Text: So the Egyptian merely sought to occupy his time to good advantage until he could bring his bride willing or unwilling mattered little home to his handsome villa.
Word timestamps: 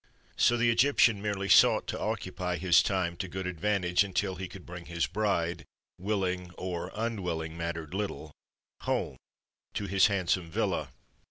So 0.35 0.57
the 0.57 0.71
Egyptian 0.71 1.21
merely 1.21 1.47
sought 1.47 1.85
to 1.89 1.99
occupy 1.99 2.55
his 2.57 2.81
time 2.81 3.15
to 3.17 3.27
good 3.27 3.45
advantage 3.45 4.03
until 4.03 4.33
he 4.33 4.47
could 4.47 4.65
bring 4.65 4.85
his 4.87 5.05
bride 5.05 5.63
willing 5.99 6.49
or 6.57 6.91
unwilling 6.95 7.55
mattered 7.55 7.93
little 7.93 8.31
home 8.79 9.17
to 9.75 9.85
his 9.85 10.07
handsome 10.07 10.49
villa. 10.49 10.89